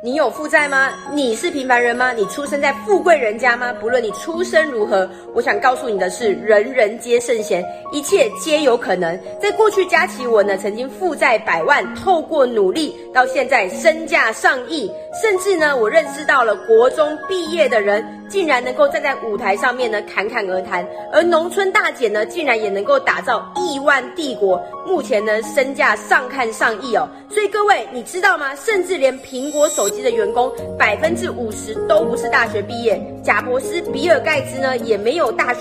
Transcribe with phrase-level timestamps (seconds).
[0.00, 0.92] 你有负债吗？
[1.12, 2.12] 你是平凡人吗？
[2.12, 3.72] 你出生在富贵人家吗？
[3.80, 9.18] 不论你出身如何，我想告诉你的是，人人皆圣贤，一切皆有可能。
[9.40, 14.88] 在过去，佳琪我呢曾经负债百万，透过努力，到现在身价上亿，
[15.20, 27.08] 甚至呢，我认识到了国中毕业的人，竟然能够站在舞台上面呢侃侃而谈，而农村大姐呢，竟然也能够打造亿万帝国，目前呢身价上看上亿哦。
[27.28, 28.54] 所以各位，你知道吗？
[28.54, 35.58] 甚至连苹果手机的员工百分之五十都不是大学毕业，贾博斯、比尔盖茨呢也没有大学。